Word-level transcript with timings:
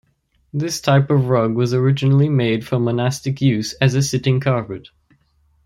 This 0.51 0.81
type 0.81 1.11
of 1.11 1.29
rug 1.29 1.53
was 1.53 1.75
originally 1.75 2.27
made 2.27 2.65
for 2.67 2.79
monastic 2.79 3.39
use 3.39 3.73
as 3.73 3.93
a 3.93 4.01
sitting 4.01 4.39
carpet. 4.39 4.87